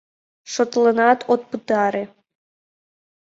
[0.51, 2.03] Шотленат от пытаре.